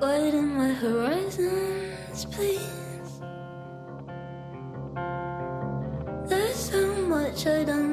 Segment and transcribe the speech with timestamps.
[0.00, 3.20] Widen my horizons, please.
[6.26, 7.89] There's so much I don't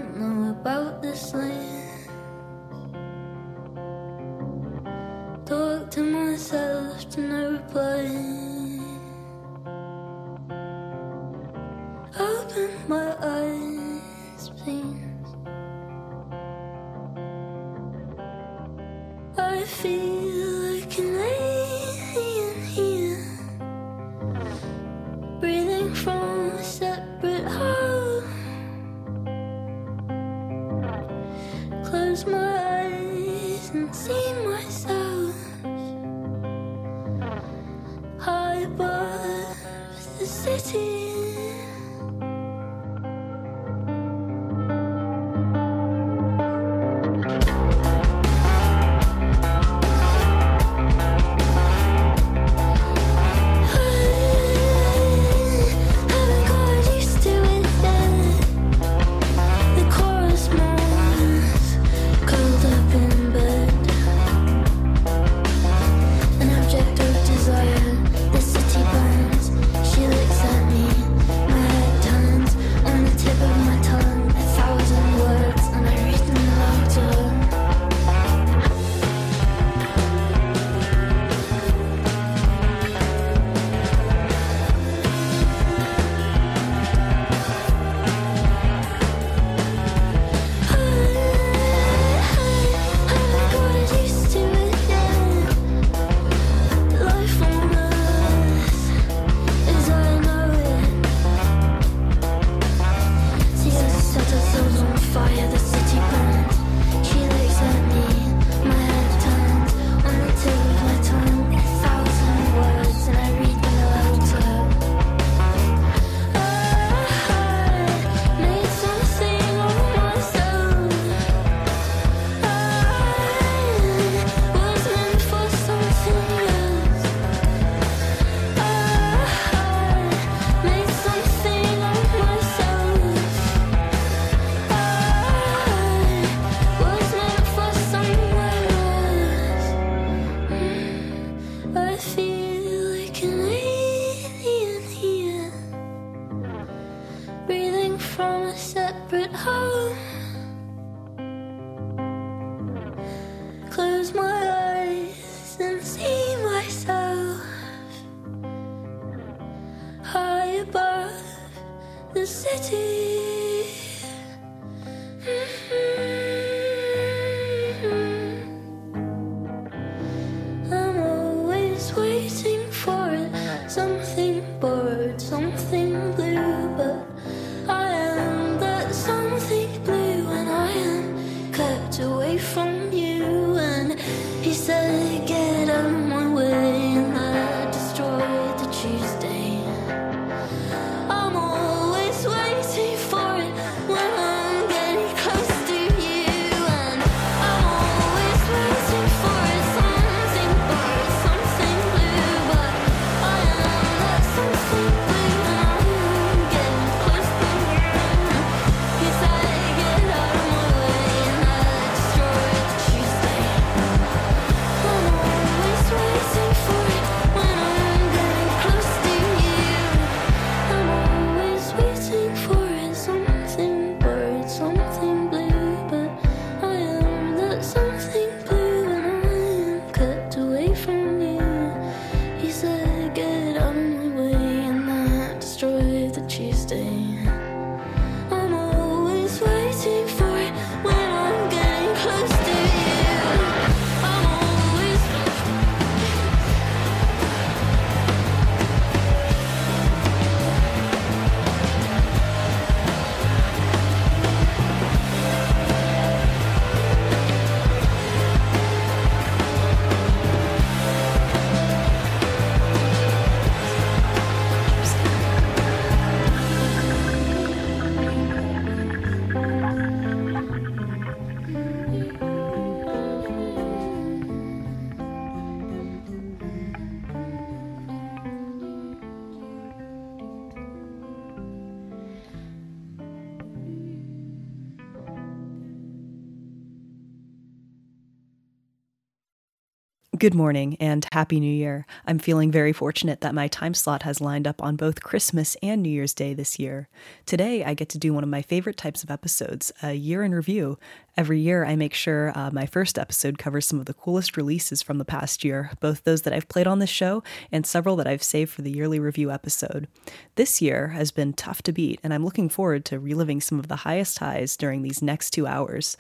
[290.28, 291.86] Good morning and Happy New Year.
[292.06, 295.82] I'm feeling very fortunate that my time slot has lined up on both Christmas and
[295.82, 296.90] New Year's Day this year.
[297.26, 300.36] Today, I get to do one of my favorite types of episodes, a year in
[300.36, 300.80] review.
[301.18, 304.84] Every year, I make sure uh, my first episode covers some of the coolest releases
[304.84, 308.06] from the past year, both those that I've played on this show and several that
[308.06, 309.88] I've saved for the yearly review episode.
[310.36, 313.68] This year has been tough to beat, and I'm looking forward to reliving some of
[313.68, 315.98] the highest highs during these next two hours.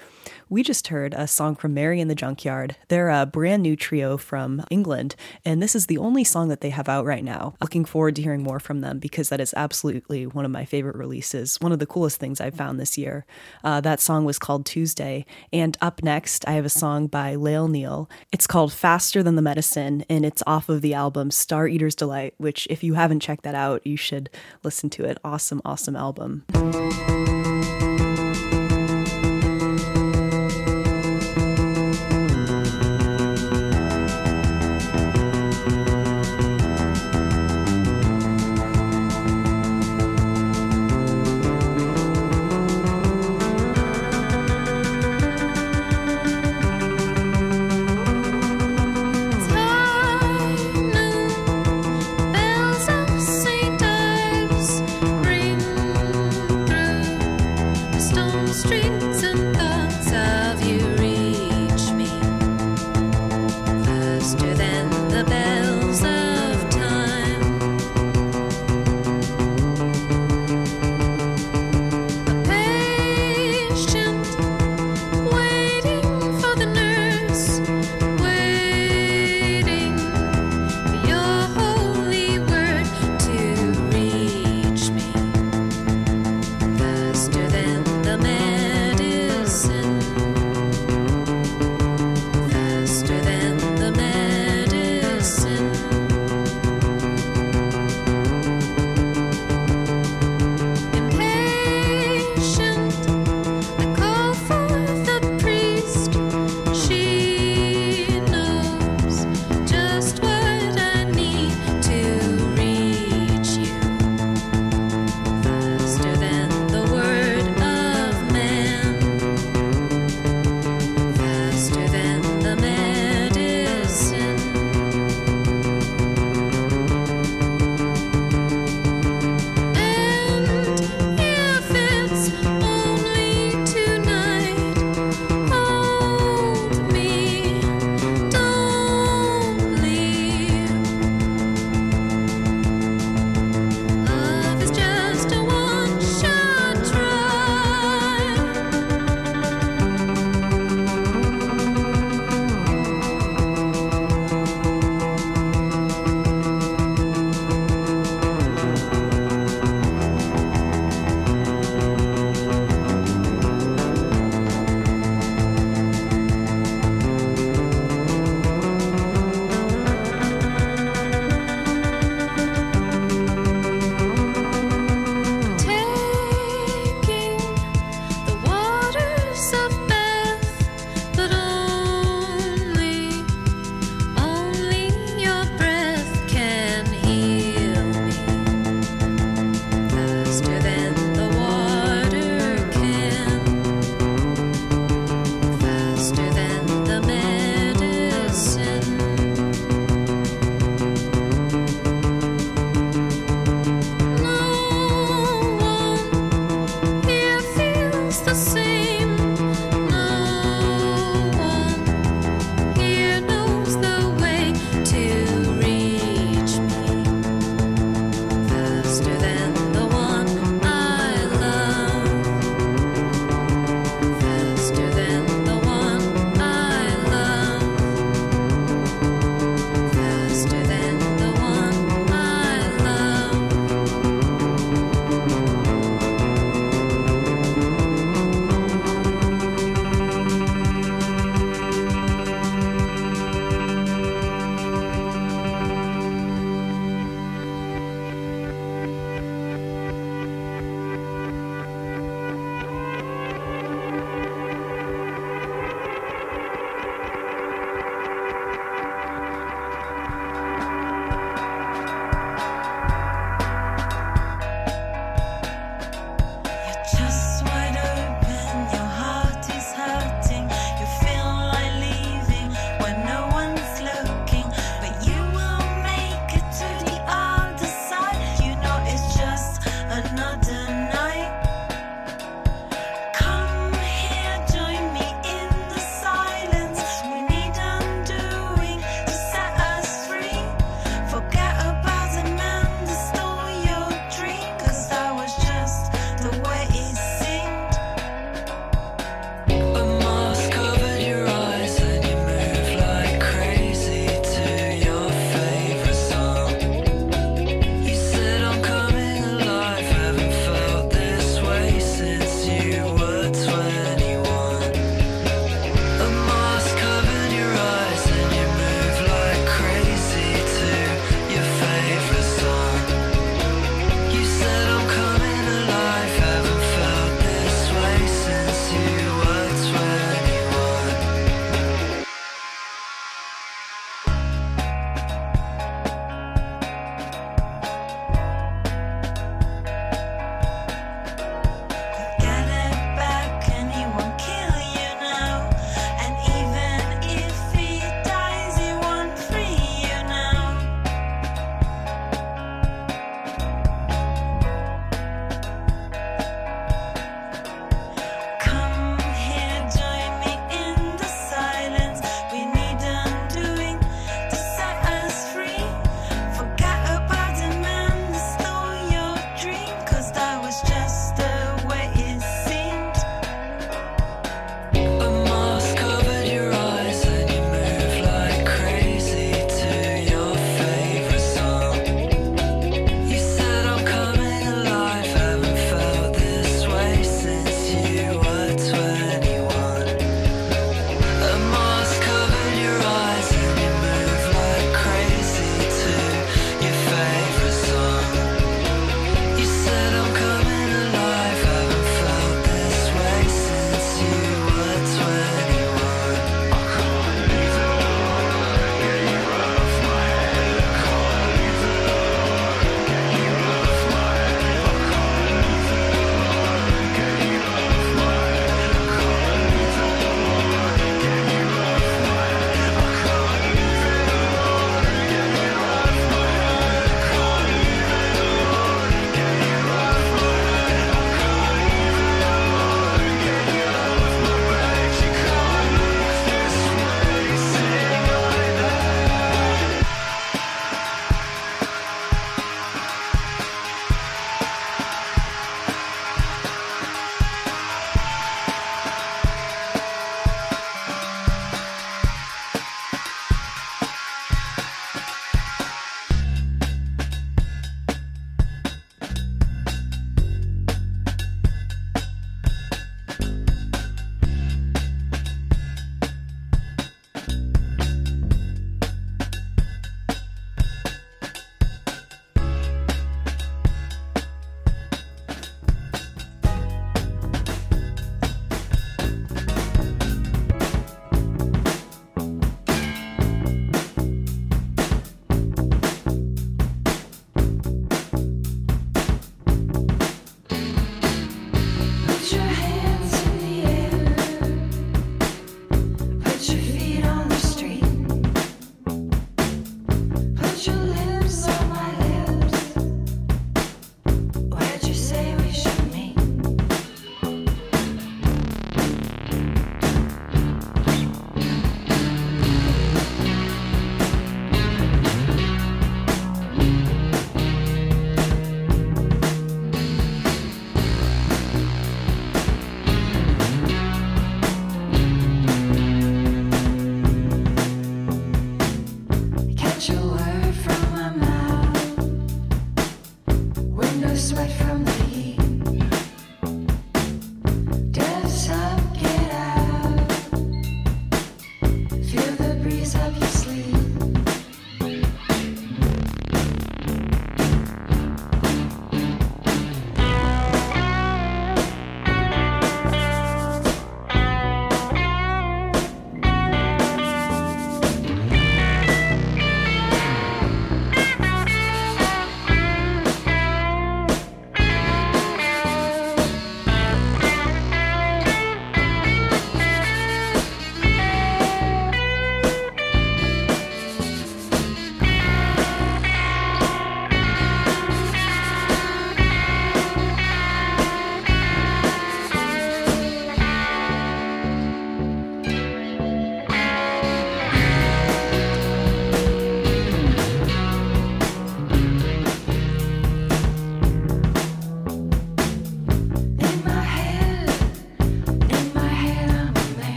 [0.49, 2.75] We just heard a song from Mary in the Junkyard.
[2.87, 6.69] They're a brand new trio from England, and this is the only song that they
[6.69, 7.55] have out right now.
[7.59, 10.95] Looking forward to hearing more from them because that is absolutely one of my favorite
[10.95, 13.25] releases, one of the coolest things I've found this year.
[13.63, 15.06] Uh, that song was called Tuesday.
[15.53, 18.09] And up next, I have a song by Lael Neale.
[18.31, 22.33] It's called Faster Than the Medicine, and it's off of the album Star Eater's Delight,
[22.37, 24.29] which, if you haven't checked that out, you should
[24.63, 25.17] listen to it.
[25.23, 26.45] Awesome, awesome album.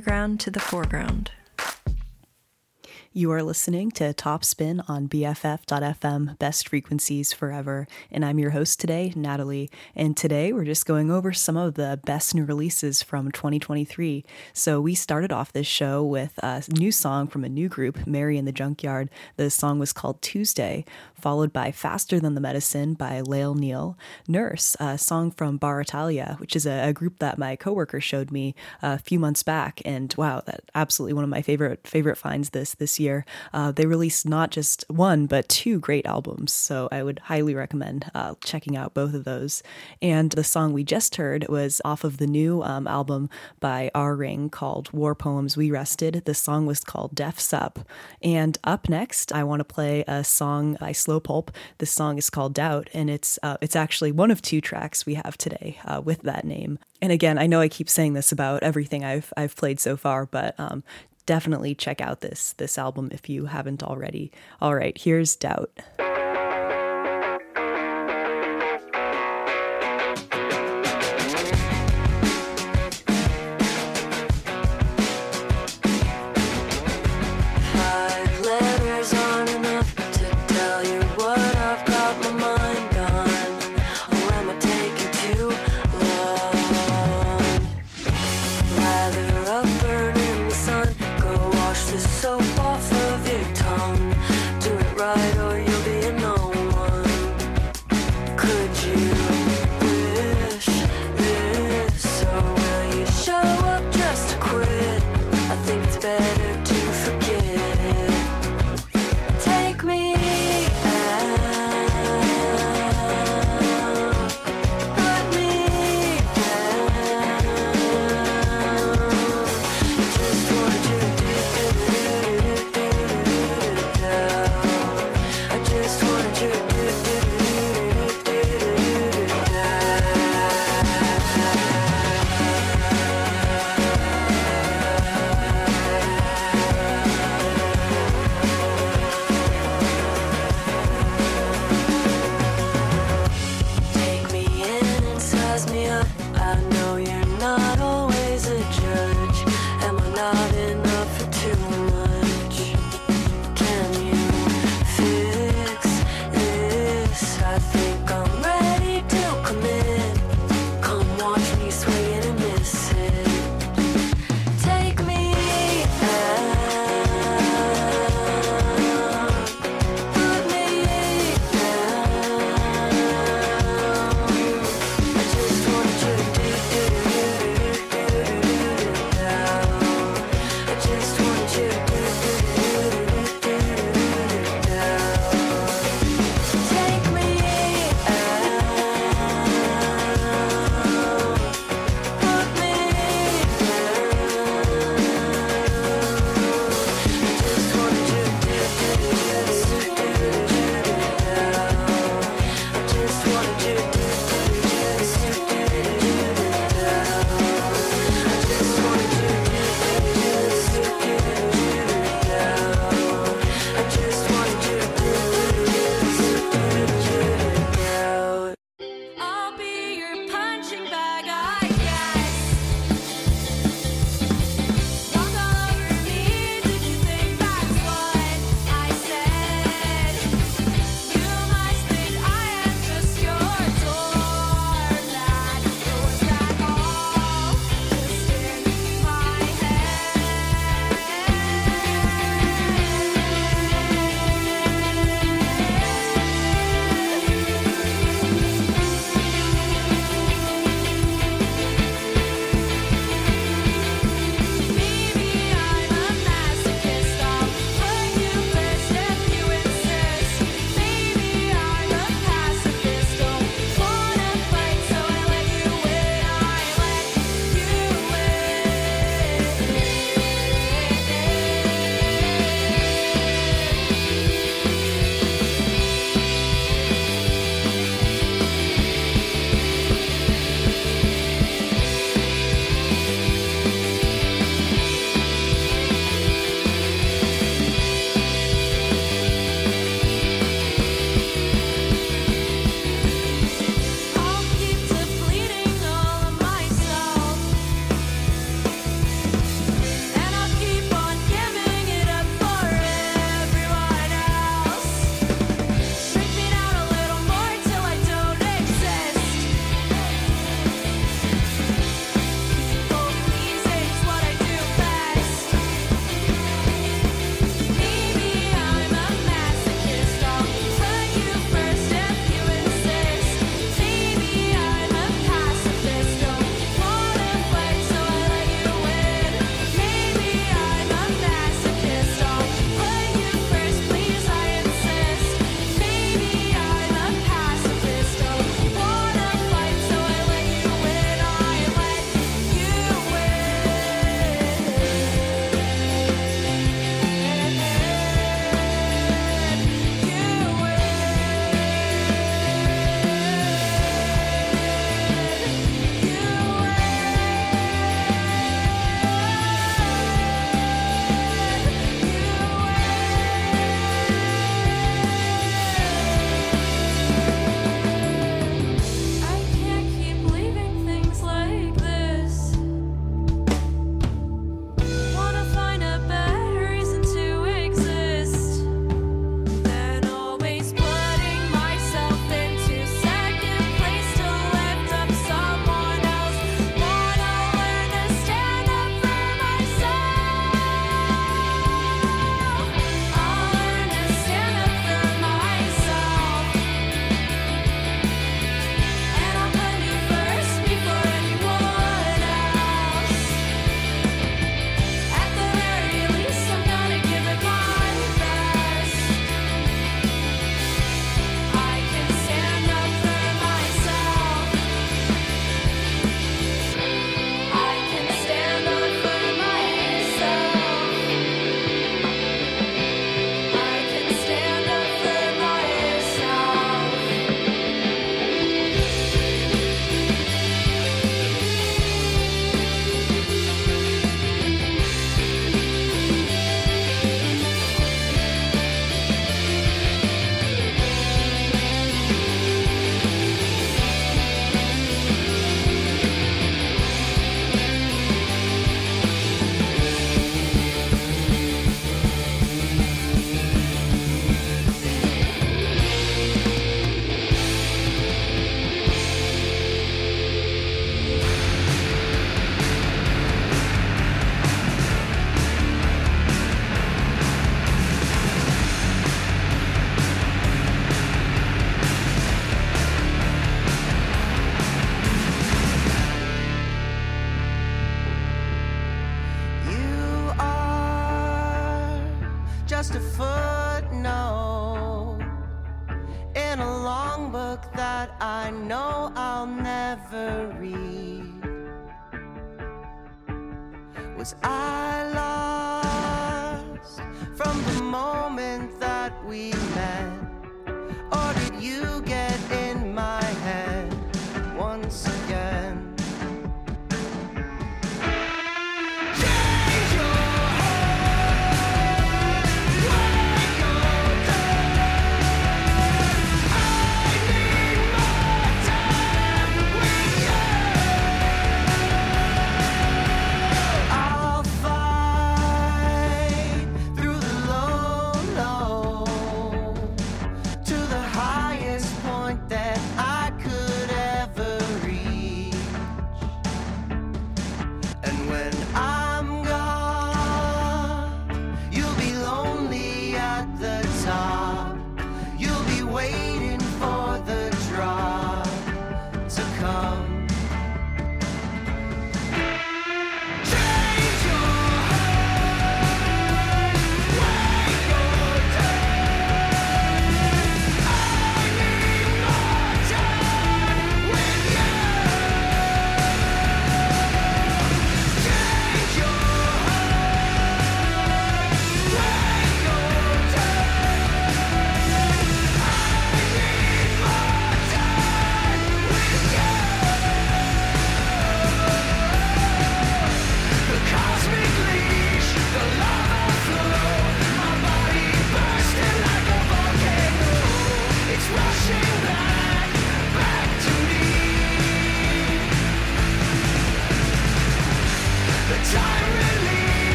[0.00, 1.29] Underground to the foreground.
[3.20, 7.86] You are listening to Top Spin on BFF.FM, best frequencies forever.
[8.10, 9.70] And I'm your host today, Natalie.
[9.94, 14.24] And today we're just going over some of the best new releases from 2023.
[14.54, 18.38] So we started off this show with a new song from a new group, Mary
[18.38, 19.10] in the Junkyard.
[19.36, 23.98] The song was called Tuesday, followed by Faster Than the Medicine by Lael Neale.
[24.28, 28.30] Nurse, a song from Bar Italia, which is a, a group that my coworker showed
[28.30, 29.82] me a few months back.
[29.84, 33.09] And wow, that absolutely one of my favorite favorite finds this this year.
[33.52, 36.52] Uh, they released not just one, but two great albums.
[36.52, 39.62] So I would highly recommend uh, checking out both of those.
[40.02, 43.28] And the song we just heard was off of the new um, album
[43.60, 46.22] by R Ring called War Poems We Rested.
[46.24, 47.78] The song was called Def Sup.
[48.22, 51.50] And up next, I want to play a song by Slow Pulp.
[51.78, 55.14] This song is called Doubt, and it's uh, it's actually one of two tracks we
[55.14, 56.78] have today uh, with that name.
[57.02, 60.26] And again, I know I keep saying this about everything I've I've played so far,
[60.26, 60.82] but um,
[61.26, 64.30] definitely check out this this album if you haven't already.
[64.60, 65.70] All right, here's Doubt.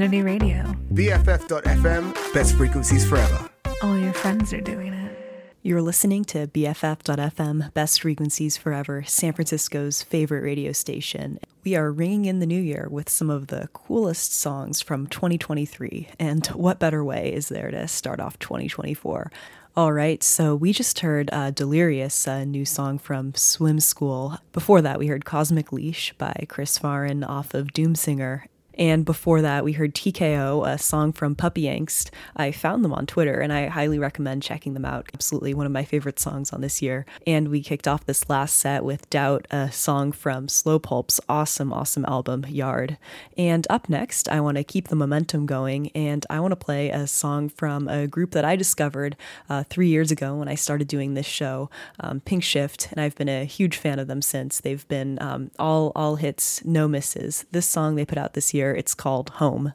[0.00, 0.62] Community radio.
[0.94, 3.50] BFF.FM, best frequencies forever.
[3.82, 5.54] All your friends are doing it.
[5.60, 11.38] You're listening to BFF.FM, Best Frequencies Forever, San Francisco's favorite radio station.
[11.64, 16.08] We are ringing in the new year with some of the coolest songs from 2023.
[16.18, 19.30] And what better way is there to start off 2024?
[19.76, 24.38] All right, so we just heard uh, Delirious, a new song from Swim School.
[24.52, 28.46] Before that, we heard Cosmic Leash by Chris Farren off of Doom Singer.
[28.80, 32.08] And before that, we heard TKO, a song from Puppy Angst.
[32.34, 35.10] I found them on Twitter and I highly recommend checking them out.
[35.12, 37.04] Absolutely one of my favorite songs on this year.
[37.26, 41.74] And we kicked off this last set with Doubt, a song from Slow Pulp's awesome,
[41.74, 42.96] awesome album, Yard.
[43.36, 46.88] And up next, I want to keep the momentum going and I want to play
[46.88, 49.14] a song from a group that I discovered
[49.50, 51.68] uh, three years ago when I started doing this show,
[52.00, 52.90] um, Pinkshift.
[52.92, 54.58] And I've been a huge fan of them since.
[54.58, 57.44] They've been um, all, all hits, no misses.
[57.50, 59.72] This song they put out this year it's called Home.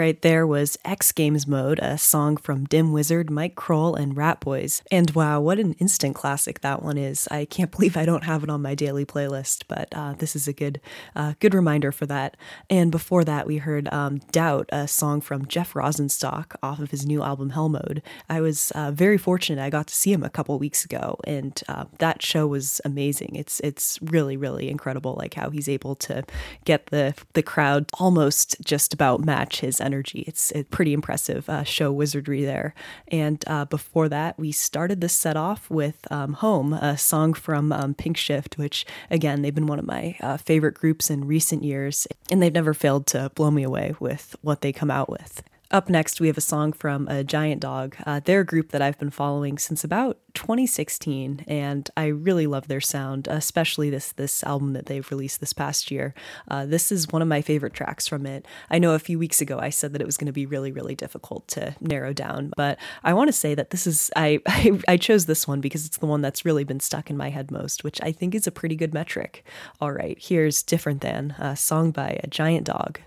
[0.00, 4.80] Right there was X Games Mode, a song from Dim Wizard, Mike Krol, and Ratboys.
[4.90, 7.28] And wow, what an instant classic that one is.
[7.30, 10.48] I can't believe I don't have it on my daily playlist, but uh, this is
[10.48, 10.80] a good
[11.14, 12.38] uh, good reminder for that.
[12.70, 17.04] And before that, we heard um, Doubt, a song from Jeff Rosenstock off of his
[17.04, 18.00] new album Hell Mode.
[18.26, 19.62] I was uh, very fortunate.
[19.62, 23.36] I got to see him a couple weeks ago, and uh, that show was amazing.
[23.36, 26.24] It's it's really really incredible, like how he's able to
[26.64, 29.89] get the the crowd almost just about match his energy.
[30.26, 32.74] It's a pretty impressive uh, show wizardry there.
[33.08, 37.72] And uh, before that, we started this set off with um, Home, a song from
[37.72, 42.06] um, Pinkshift, which again, they've been one of my uh, favorite groups in recent years,
[42.30, 45.42] and they've never failed to blow me away with what they come out with.
[45.72, 47.94] Up next, we have a song from a Giant Dog.
[48.04, 52.66] Uh, they're a group that I've been following since about 2016, and I really love
[52.66, 56.12] their sound, especially this this album that they've released this past year.
[56.48, 58.46] Uh, this is one of my favorite tracks from it.
[58.68, 60.72] I know a few weeks ago I said that it was going to be really
[60.72, 64.80] really difficult to narrow down, but I want to say that this is I, I
[64.88, 67.52] I chose this one because it's the one that's really been stuck in my head
[67.52, 69.44] most, which I think is a pretty good metric.
[69.80, 72.98] All right, here's different than a song by a Giant Dog.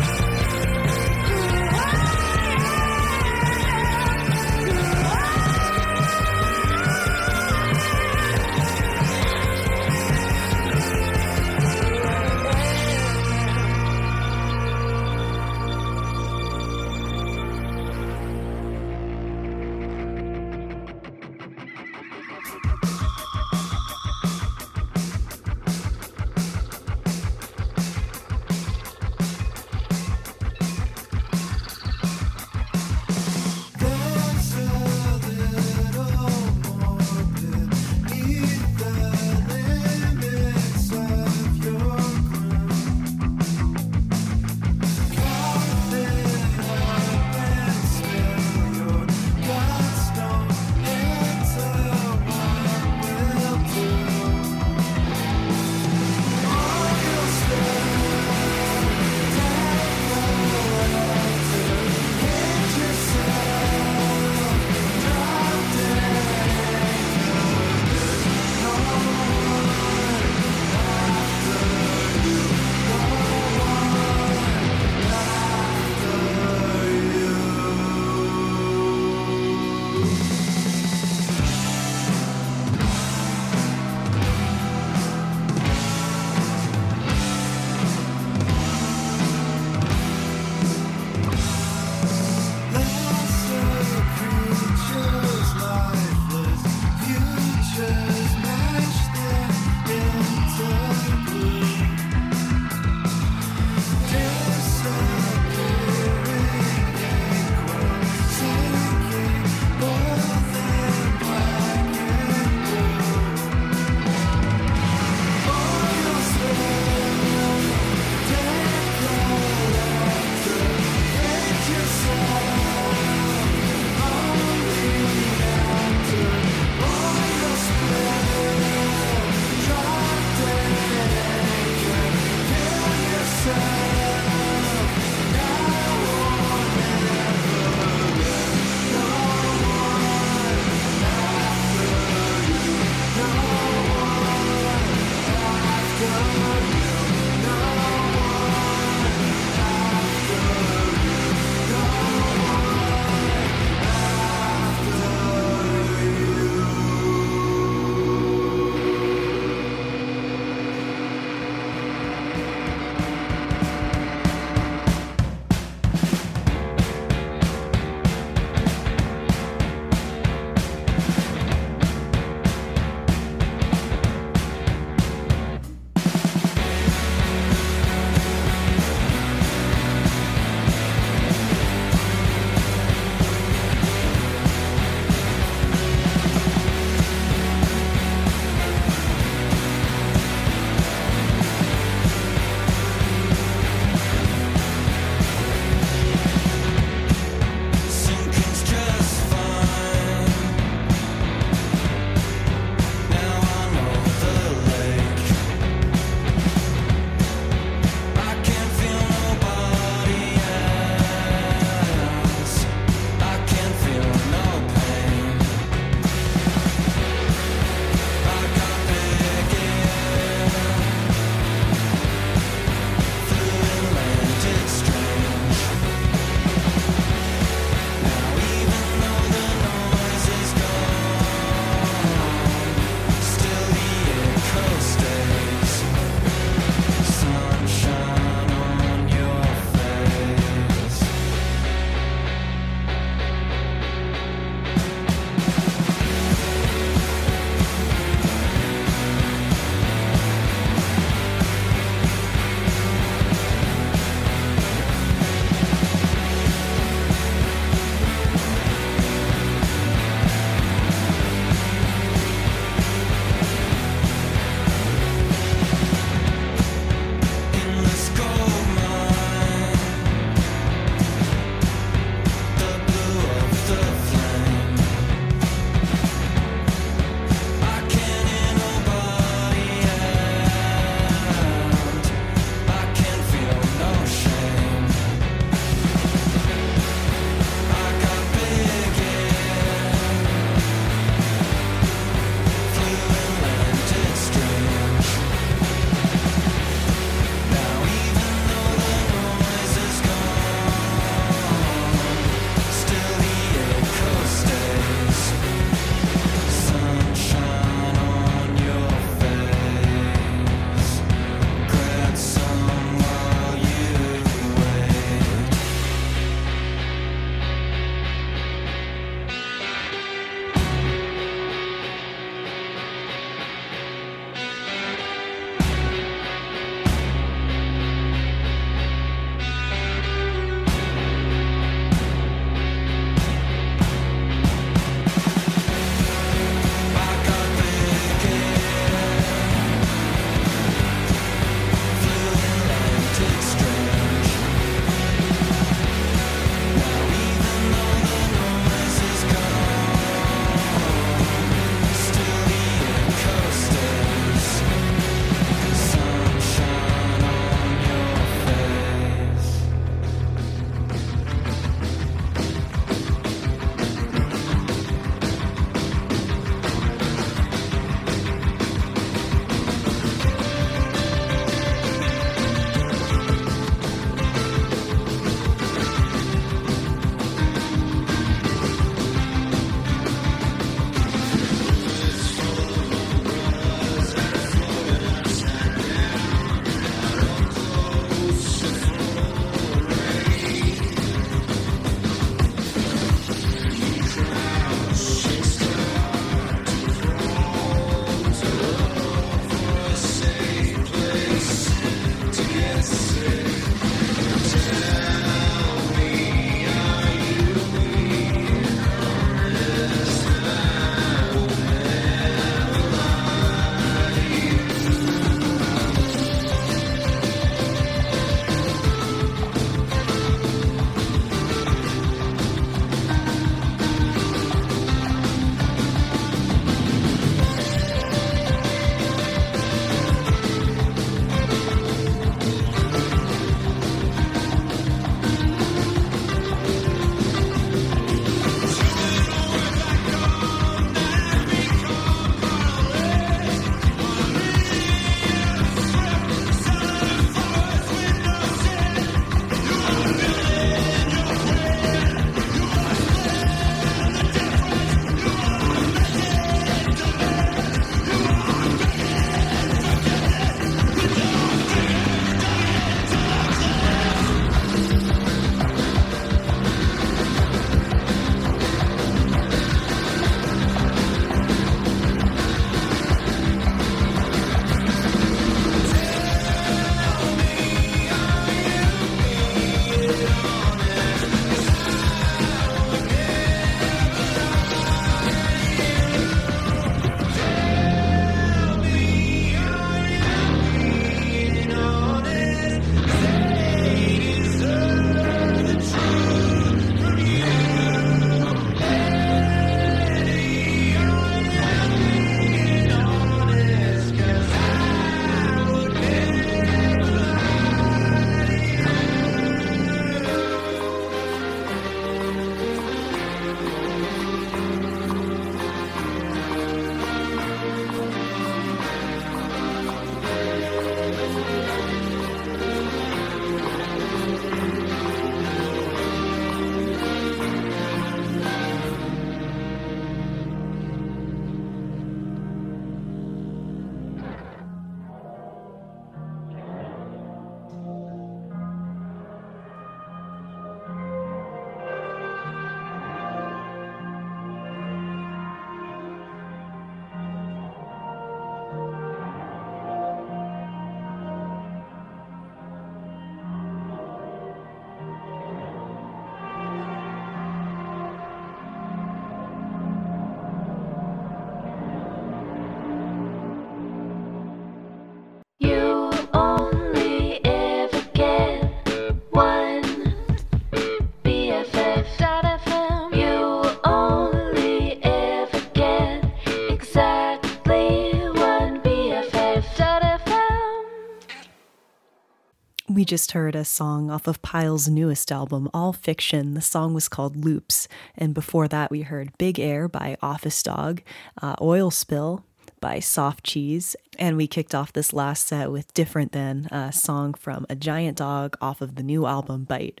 [583.02, 586.54] We just heard a song off of Pile's newest album, All Fiction.
[586.54, 587.88] The song was called Loops.
[588.16, 591.02] And before that, we heard Big Air by Office Dog,
[591.42, 592.44] uh, Oil Spill
[592.80, 593.96] by Soft Cheese.
[594.20, 598.18] And we kicked off this last set with Different Than, a song from A Giant
[598.18, 600.00] Dog off of the new album Bite.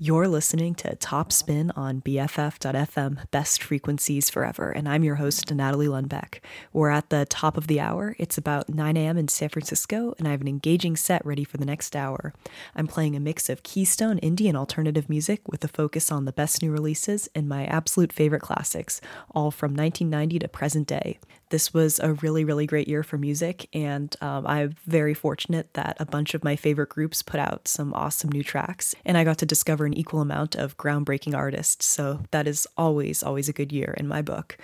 [0.00, 5.88] You're listening to Top Spin on BFF.FM, Best Frequencies Forever, and I'm your host, Natalie
[5.88, 6.38] Lundbeck.
[6.72, 8.14] We're at the top of the hour.
[8.16, 9.18] It's about 9 a.m.
[9.18, 12.32] in San Francisco, and I have an engaging set ready for the next hour.
[12.76, 16.32] I'm playing a mix of Keystone indie and alternative music with a focus on the
[16.32, 19.00] best new releases and my absolute favorite classics,
[19.34, 21.18] all from 1990 to present day.
[21.50, 25.96] This was a really, really great year for music, and um, I'm very fortunate that
[25.98, 29.38] a bunch of my favorite groups put out some awesome new tracks, and I got
[29.38, 33.72] to discover an equal amount of groundbreaking artists, so that is always, always a good
[33.72, 34.58] year in my book.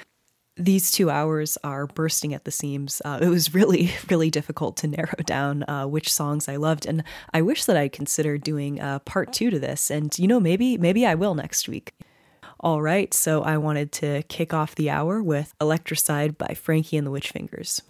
[0.56, 3.00] These two hours are bursting at the seams.
[3.02, 7.02] Uh, it was really, really difficult to narrow down uh, which songs I loved, and
[7.32, 9.90] I wish that I considered doing uh, part two to this.
[9.90, 11.94] And you know, maybe, maybe I will next week.
[12.60, 17.06] All right, so I wanted to kick off the hour with Electricide by Frankie and
[17.06, 17.82] the Witch Fingers.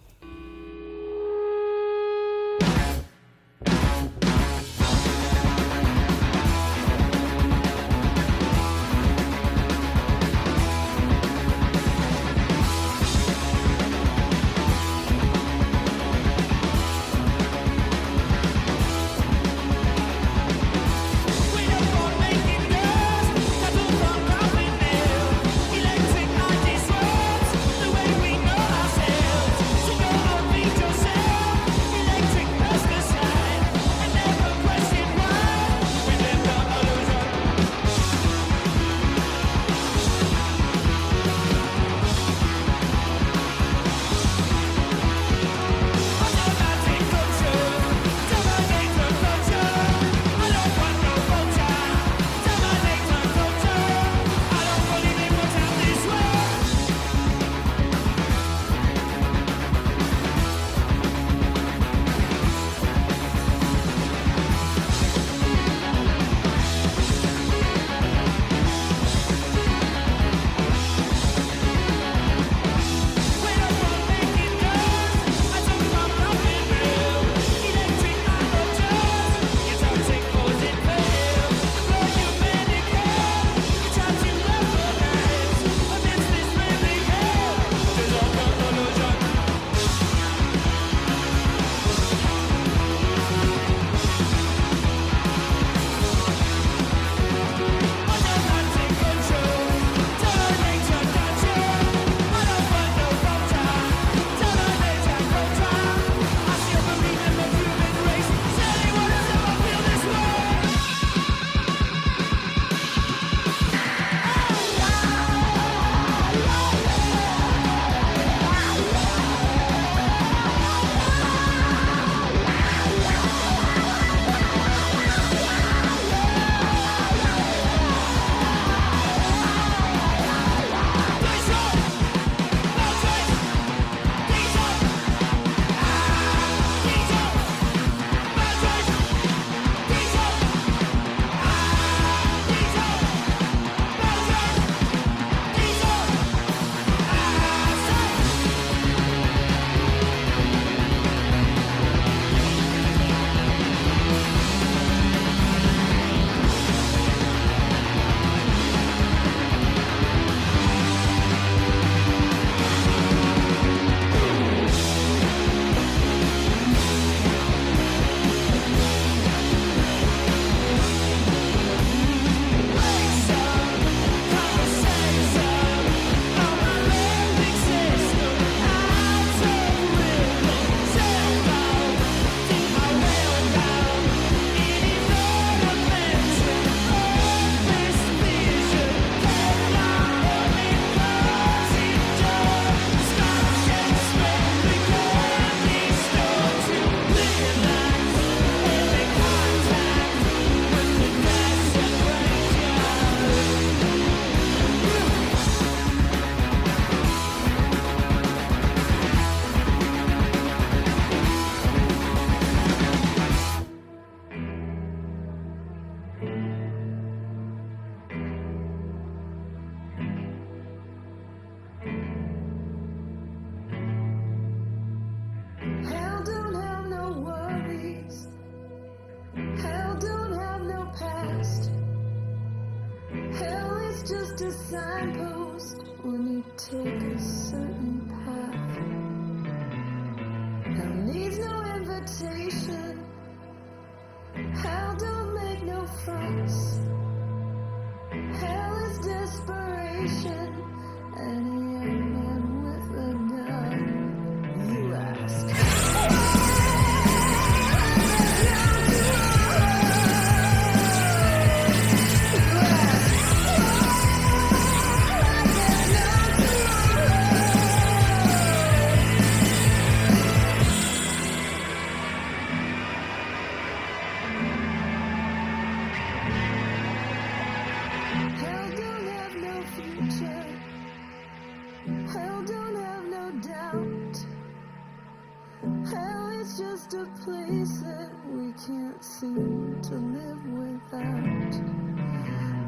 [288.95, 291.55] Can't seem to live without.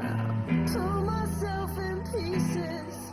[0.02, 3.12] I pull myself in pieces,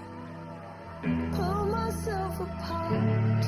[1.33, 3.45] pull myself apart.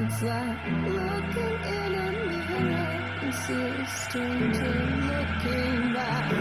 [0.00, 2.90] It's like looking in a mirror
[3.22, 4.74] and see a stranger
[5.08, 6.32] looking back.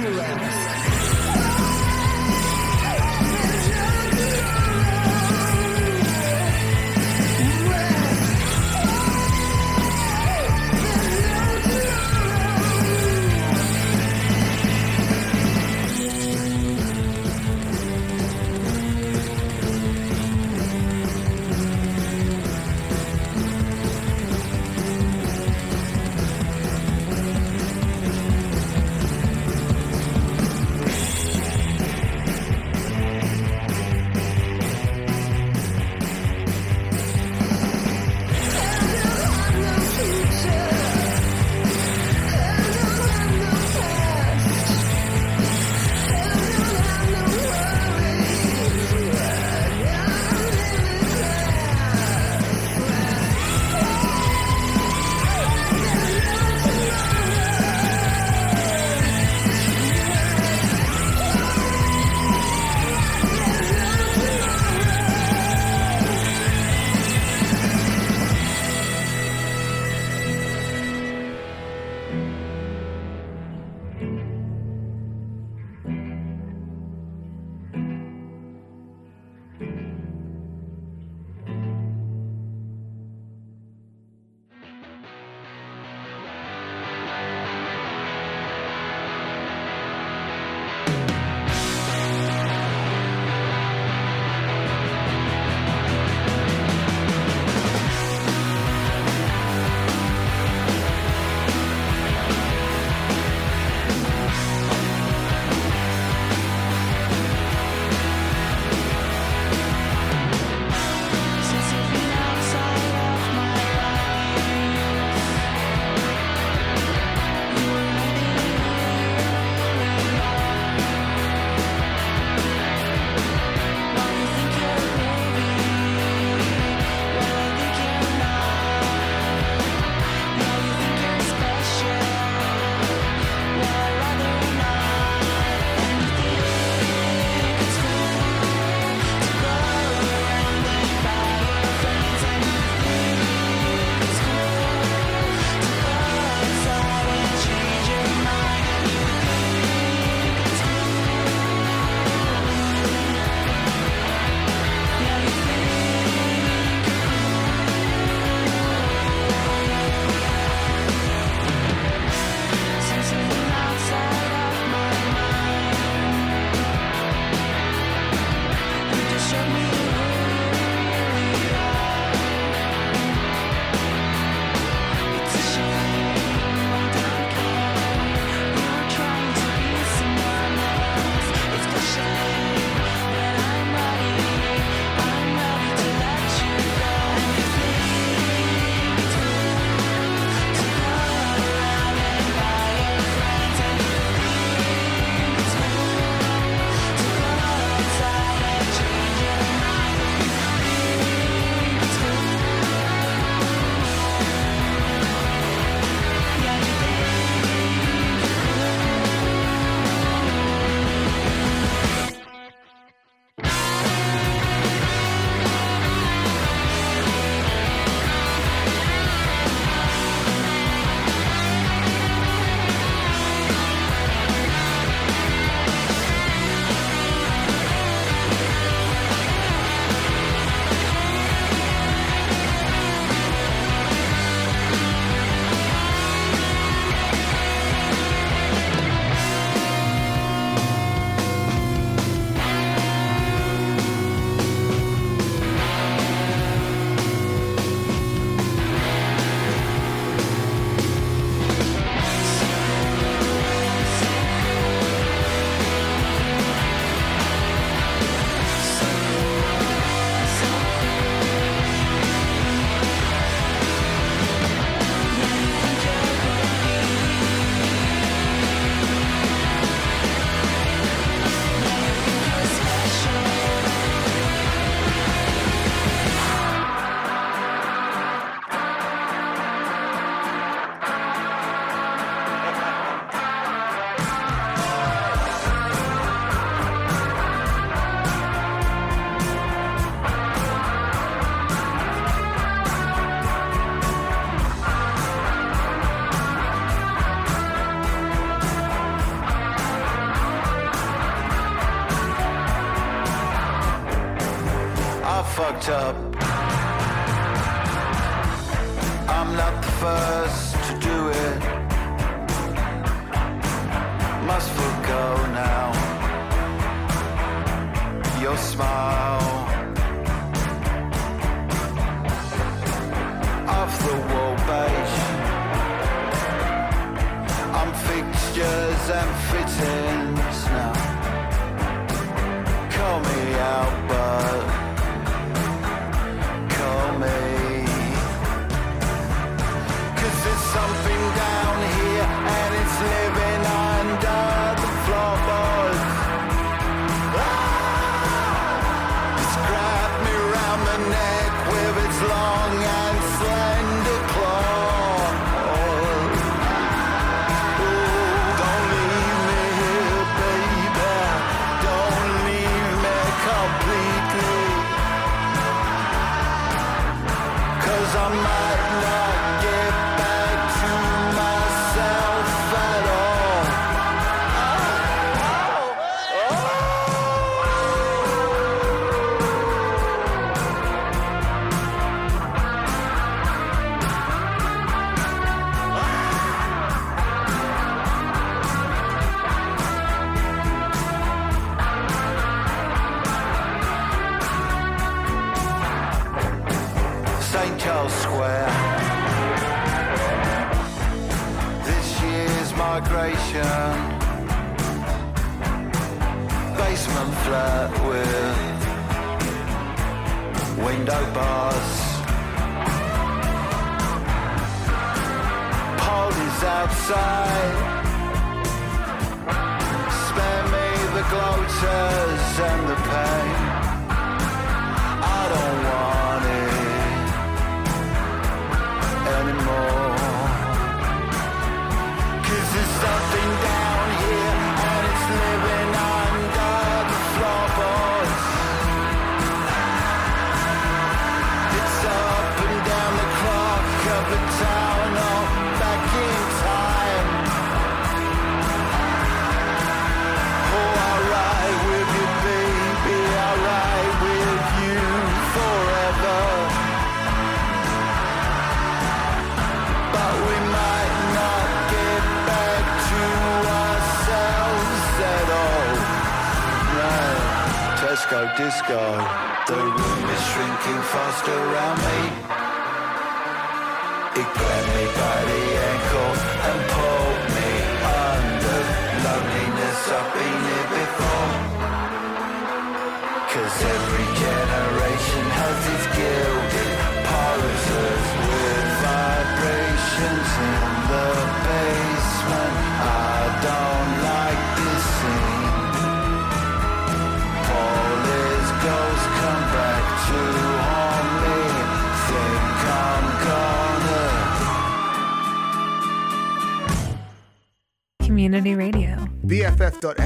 [0.00, 1.89] You ask.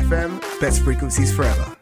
[0.04, 1.73] BFF.FM, best frequencies forever.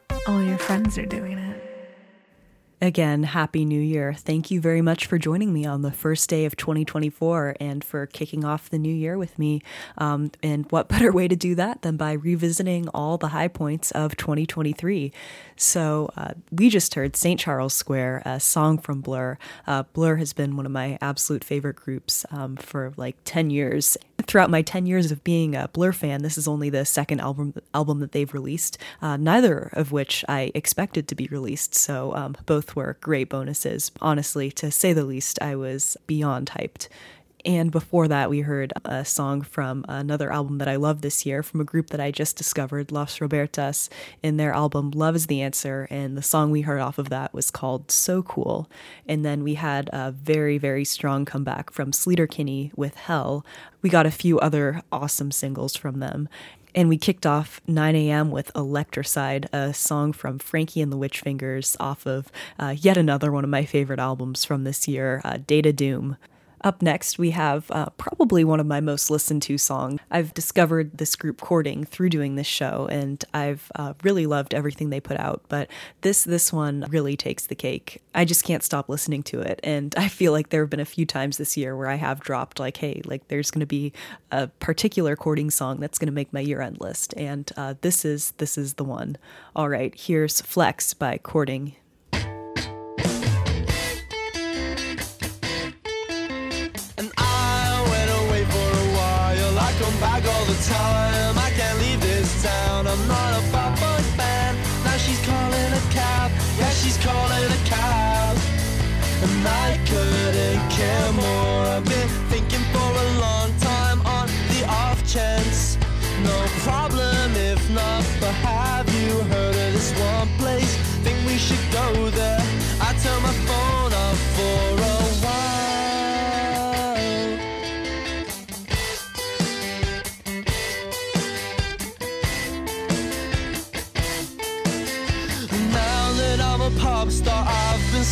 [2.82, 4.12] Again, Happy New Year.
[4.12, 8.06] Thank you very much for joining me on the first day of 2024 and for
[8.06, 9.62] kicking off the new year with me.
[9.98, 13.92] Um, and what better way to do that than by revisiting all the high points
[13.92, 15.12] of 2023?
[15.54, 17.38] So, uh, we just heard St.
[17.38, 19.38] Charles Square, a song from Blur.
[19.64, 23.96] Uh, Blur has been one of my absolute favorite groups um, for like 10 years.
[24.26, 27.54] Throughout my 10 years of being a Blur fan, this is only the second album
[27.72, 31.76] album that they've released, uh, neither of which I expected to be released.
[31.76, 33.90] So um, both were great bonuses.
[34.01, 36.89] Honestly, to say the least, I was beyond hyped.
[37.44, 41.43] And before that, we heard a song from another album that I love this year
[41.43, 43.89] from a group that I just discovered, Los Robertas,
[44.23, 45.89] in their album Love is the Answer.
[45.90, 48.70] And the song we heard off of that was called So Cool.
[49.09, 53.44] And then we had a very, very strong comeback from Sleater Kinney with Hell.
[53.81, 56.28] We got a few other awesome singles from them.
[56.74, 58.31] And we kicked off 9 a.m.
[58.31, 63.31] with Electricide, a song from Frankie and the Witch Fingers off of uh, yet another
[63.31, 66.16] one of my favorite albums from this year, uh, Data Doom.
[66.64, 70.01] Up next, we have uh, probably one of my most listened to songs.
[70.12, 74.90] I've discovered this group Courting through doing this show, and I've uh, really loved everything
[74.90, 75.43] they put out.
[75.48, 75.68] But
[76.02, 78.01] this this one really takes the cake.
[78.14, 80.84] I just can't stop listening to it, and I feel like there have been a
[80.84, 83.93] few times this year where I have dropped like, "Hey, like there's going to be
[84.30, 88.32] a particular Courting song that's going to make my year-end list," and uh, this is
[88.39, 89.16] this is the one.
[89.56, 91.74] All right, here's Flex by Courting.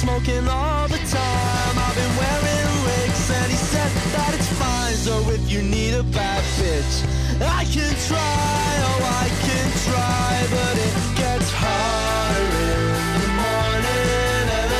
[0.01, 1.75] Smoking all the time.
[1.77, 4.95] I've been wearing wigs, and he said that it's fine.
[4.95, 7.05] So if you need a bad bitch,
[7.43, 8.65] I can try.
[8.89, 12.81] Oh, I can try, but it gets harder
[13.13, 14.45] in the morning.
[14.57, 14.71] And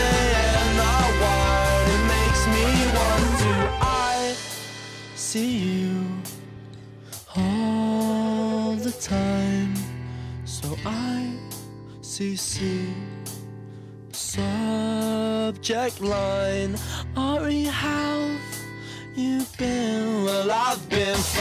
[0.63, 1.89] I'm not wired.
[1.97, 2.67] It makes me
[2.97, 3.53] want to.
[3.83, 4.35] I
[5.17, 5.93] see you
[7.37, 9.75] all the time.
[10.47, 11.31] So I
[12.01, 12.87] see, see
[15.51, 16.77] subject line.
[17.17, 18.31] Ari, how
[19.17, 20.23] you been?
[20.25, 21.41] Well, I've been fine.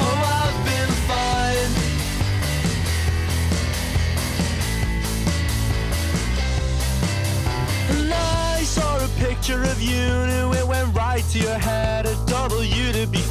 [0.00, 1.72] Oh, I've been fine.
[7.90, 12.06] And I saw a picture of you, knew it went right to your head.
[12.06, 13.23] A W to be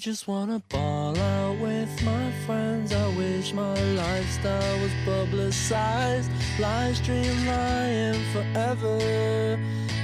[0.00, 2.90] just wanna ball out with my friends.
[2.90, 6.30] I wish my lifestyle was publicized.
[6.58, 8.96] Live stream lying forever.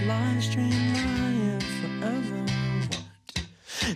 [0.04, 2.44] Live stream lying forever.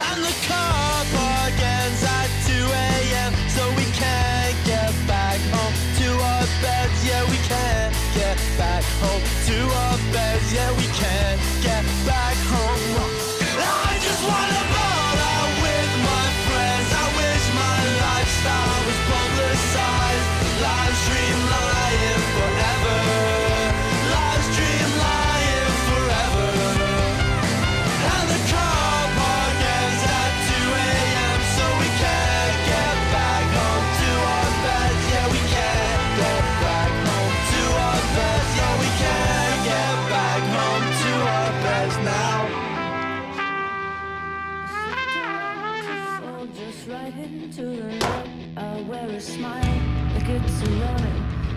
[0.09, 2.55] And the car park ends at 2
[2.89, 3.32] a.m.
[3.52, 6.98] So we can't get back home to our beds.
[7.05, 10.51] Yeah, we can't get back home to our beds.
[10.51, 13.12] Yeah, we can't get back home.
[13.60, 14.69] I just wanna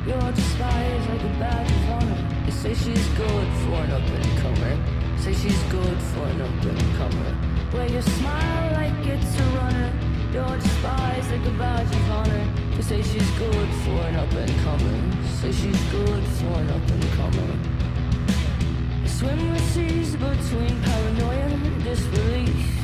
[0.05, 2.43] You're despised like a badge of honor.
[2.43, 4.77] They say she's good for an up and comer.
[5.17, 7.37] Say she's good for an up and comer.
[7.71, 9.93] Wear your smile like it's a runner.
[10.33, 12.53] You're despised like a badge of honor.
[12.75, 15.25] They say she's good for an up and comer.
[15.39, 17.57] Say she's good for an up and comer.
[19.07, 22.82] Swim the seas between paranoia and disbelief.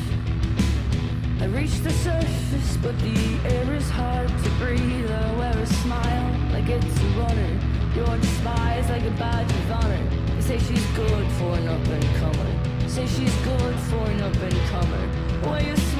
[1.40, 3.16] I reach the surface, but the
[3.48, 5.10] air is hard to breathe.
[5.10, 7.58] I wear a smile like it's a runner.
[7.96, 10.04] You're despised like a badge of honor.
[10.36, 12.88] They say she's good for an up and comer.
[12.88, 15.50] Say she's good for an up and comer.
[15.50, 15.99] Wear your smile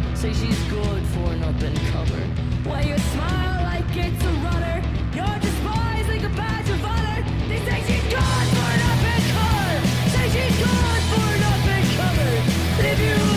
[0.21, 2.21] say she's good for an up and cover.
[2.69, 4.77] Why you smile like it's a runner.
[5.15, 7.25] You're despised like a badge of honor.
[7.49, 9.73] They say she's good for an open cover.
[10.13, 12.31] Say she's good for an open cover.
[12.77, 13.30] But if you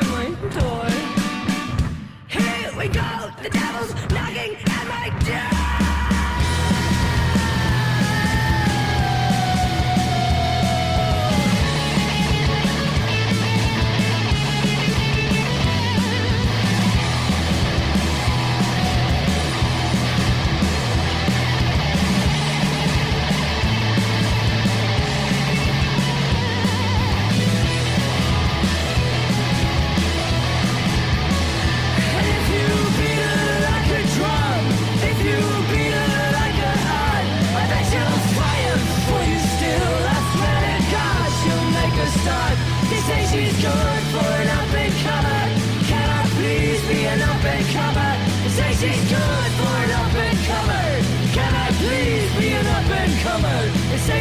[0.00, 0.86] from my door.
[2.28, 5.59] Here we go, the devil's knocking at my door.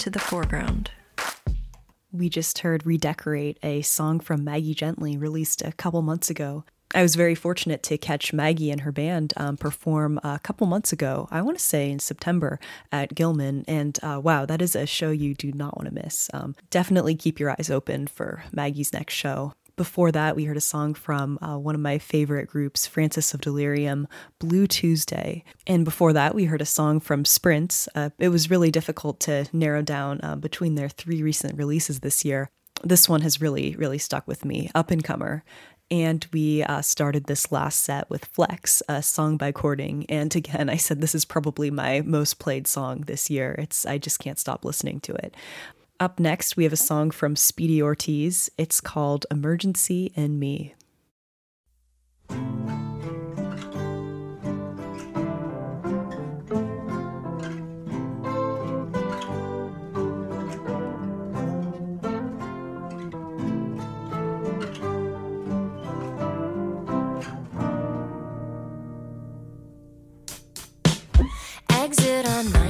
[0.00, 0.90] to the foreground.
[2.10, 6.64] We just heard Redecorate, a song from Maggie Gently released a couple months ago.
[6.94, 10.90] I was very fortunate to catch Maggie and her band um, perform a couple months
[10.90, 12.58] ago, I want to say in September
[12.90, 13.64] at Gilman.
[13.68, 16.30] And uh, wow, that is a show you do not want to miss.
[16.32, 19.52] Um, definitely keep your eyes open for Maggie's next show.
[19.80, 23.40] Before that, we heard a song from uh, one of my favorite groups, Francis of
[23.40, 24.08] Delirium,
[24.38, 25.42] Blue Tuesday.
[25.66, 27.88] And before that, we heard a song from Sprints.
[27.94, 32.26] Uh, it was really difficult to narrow down uh, between their three recent releases this
[32.26, 32.50] year.
[32.84, 35.44] This one has really, really stuck with me, Up and Comer.
[35.90, 40.04] And we uh, started this last set with Flex, a song by Courting.
[40.10, 43.54] And again, I said this is probably my most played song this year.
[43.58, 45.34] It's I just can't stop listening to it.
[46.00, 48.50] Up next, we have a song from Speedy Ortiz.
[48.56, 50.74] It's called Emergency and Me.
[71.68, 72.69] Exit on 90,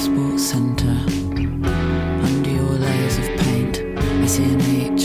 [0.00, 0.98] sports centre.
[2.24, 4.99] Under your layers of paint, I see an H.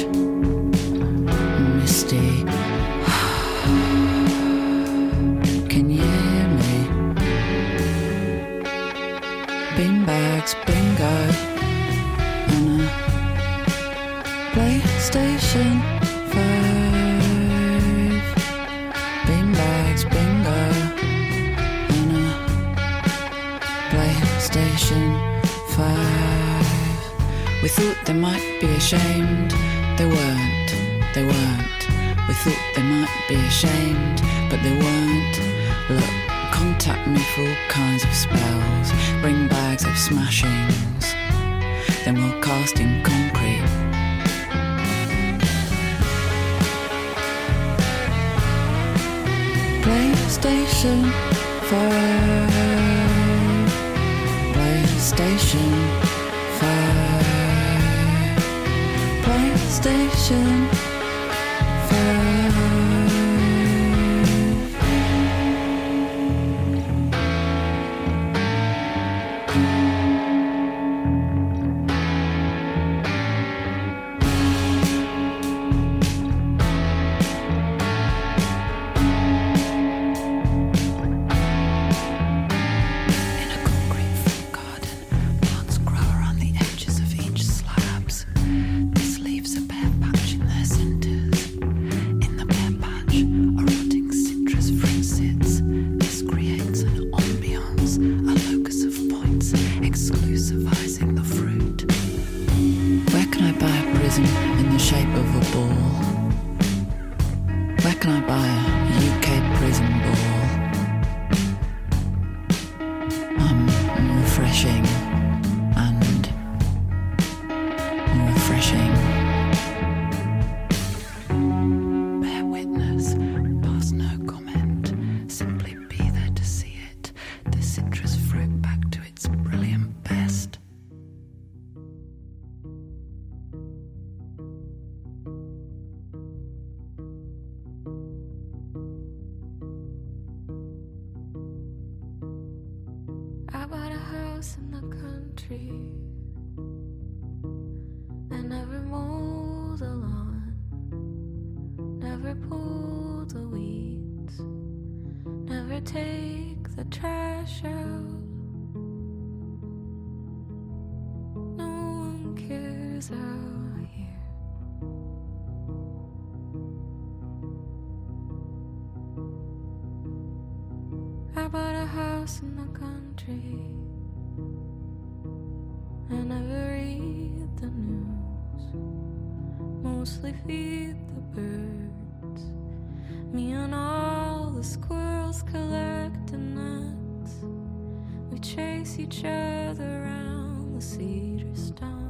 [190.76, 192.04] the cedars down.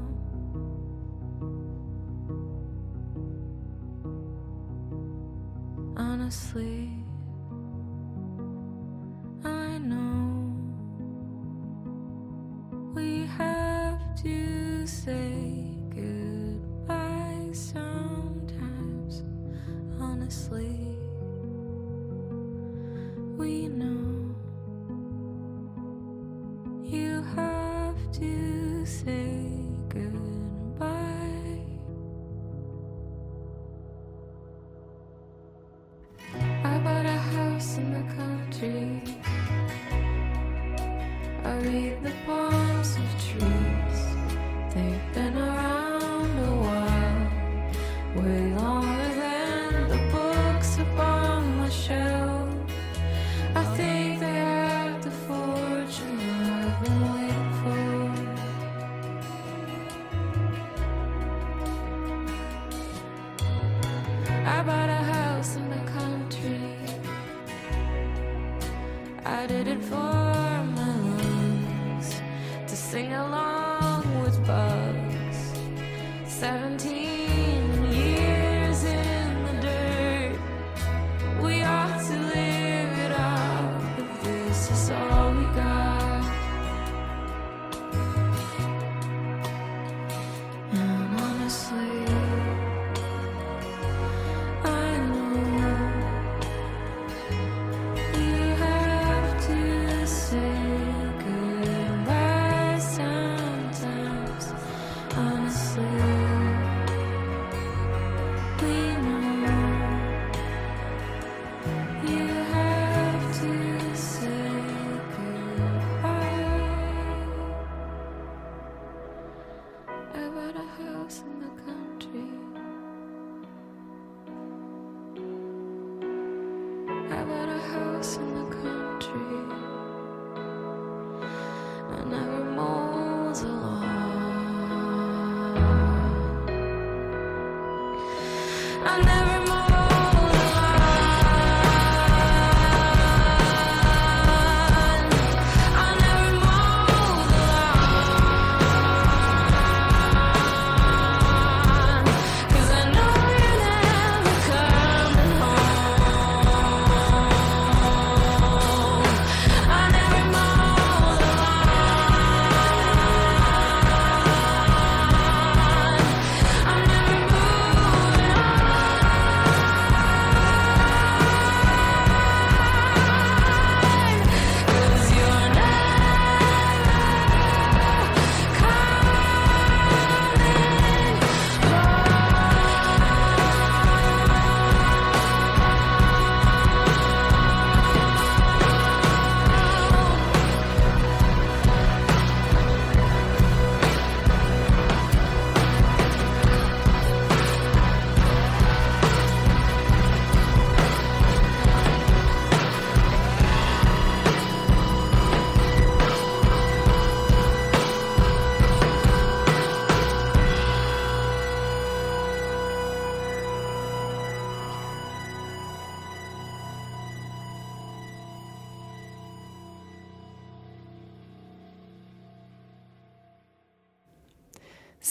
[5.96, 7.05] Honestly.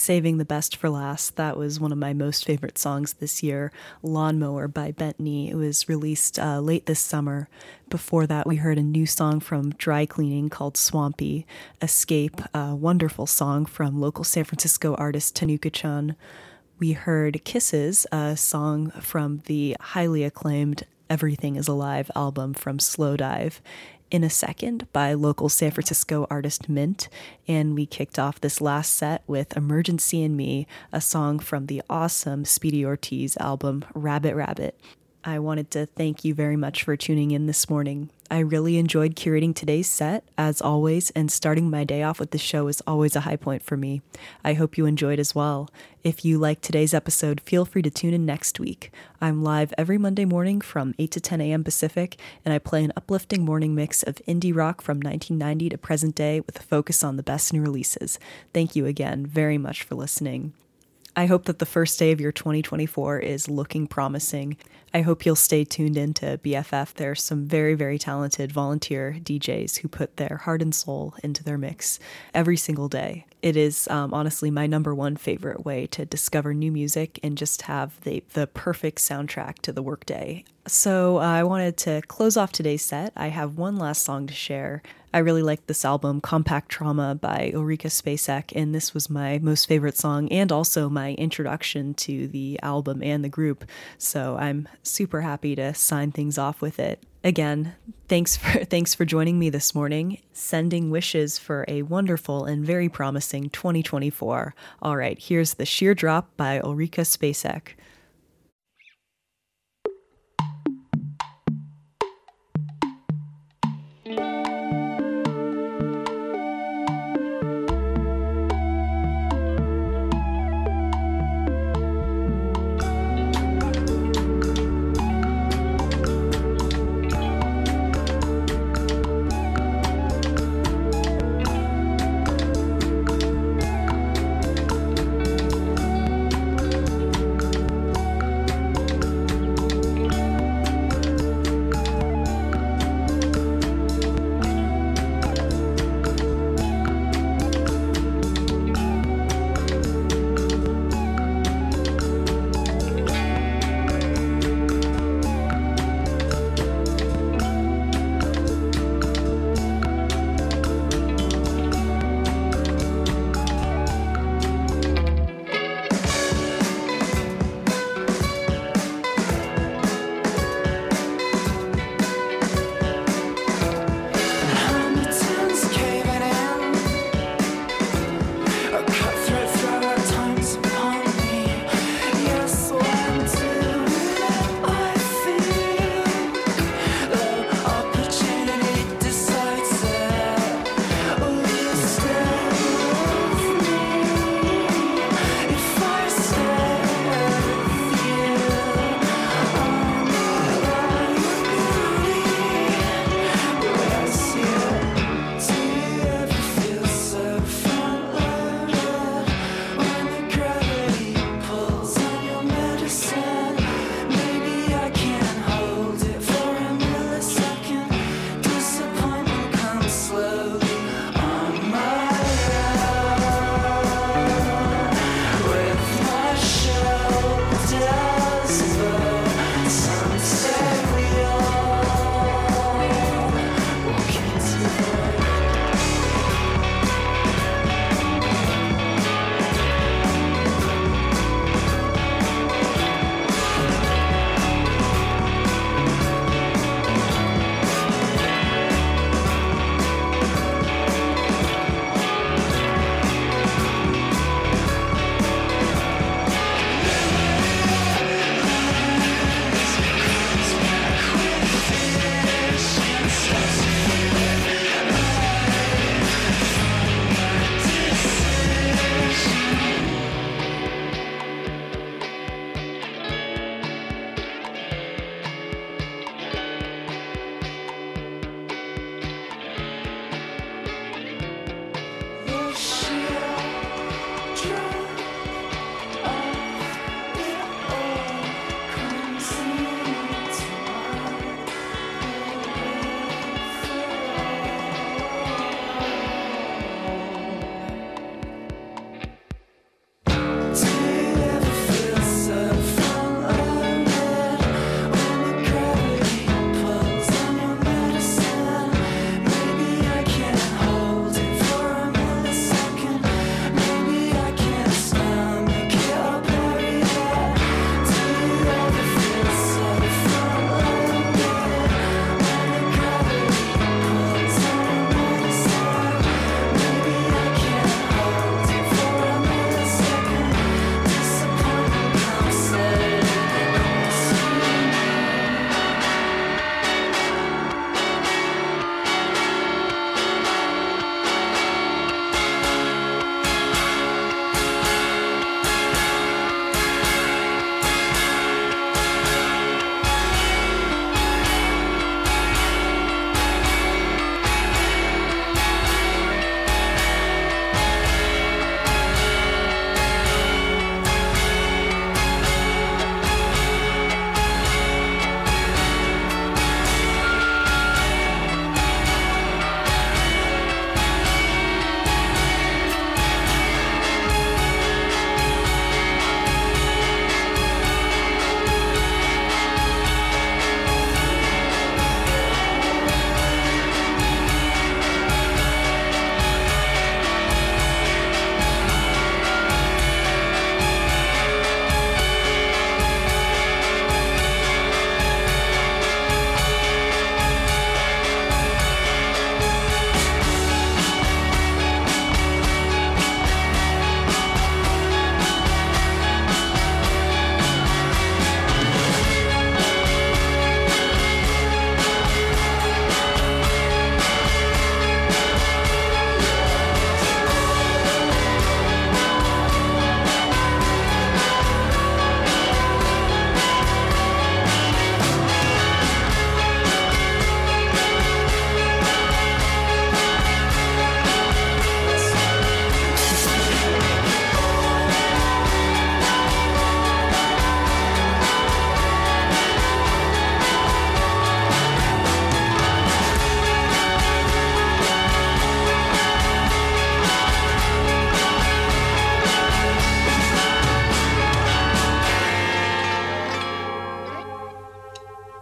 [0.05, 1.35] Saving the Best for Last.
[1.35, 3.71] That was one of my most favorite songs this year,
[4.03, 5.49] Lawnmower by Bent Knee.
[5.49, 7.49] It was released uh, late this summer.
[7.89, 11.47] Before that, we heard a new song from Dry Cleaning called Swampy,
[11.81, 16.15] Escape, a wonderful song from local San Francisco artist Tanukichan.
[16.77, 23.59] We heard Kisses, a song from the highly acclaimed Everything is Alive album from Slowdive.
[24.15, 27.09] In a Second by local San Francisco artist Mint.
[27.49, 31.81] And we kicked off this last set with Emergency and Me, a song from the
[31.89, 34.79] awesome Speedy Ortiz album Rabbit Rabbit.
[35.25, 38.09] I wanted to thank you very much for tuning in this morning.
[38.29, 42.39] I really enjoyed curating today's set, as always, and starting my day off with the
[42.39, 44.01] show is always a high point for me.
[44.43, 45.69] I hope you enjoyed as well.
[46.03, 48.91] If you liked today's episode, feel free to tune in next week.
[49.21, 51.63] I'm live every Monday morning from 8 to 10 a.m.
[51.63, 56.15] Pacific, and I play an uplifting morning mix of indie rock from 1990 to present
[56.15, 58.17] day with a focus on the best new releases.
[58.53, 60.53] Thank you again very much for listening.
[61.17, 64.57] I hope that the first day of your 2024 is looking promising.
[64.93, 66.93] I hope you'll stay tuned in to BFF.
[66.93, 71.41] There are some very, very talented volunteer DJs who put their heart and soul into
[71.41, 71.99] their mix
[72.33, 73.25] every single day.
[73.45, 77.61] It is um, honestly my number one favorite way to discover new music and just
[77.61, 80.45] have the, the perfect soundtrack to the workday.
[80.65, 83.13] So uh, I wanted to close off today's set.
[83.15, 84.81] I have one last song to share.
[85.13, 89.67] I really like this album, Compact Trauma by Ulrika Spacek, and this was my most
[89.67, 93.63] favorite song and also my introduction to the album and the group.
[93.99, 97.03] So I'm super happy to sign things off with it.
[97.25, 97.73] Again,
[98.07, 100.19] thanks for thanks for joining me this morning.
[100.31, 104.53] Sending wishes for a wonderful and very promising 2024.
[104.83, 107.69] All right, here's the sheer drop by Ulrika Spacek.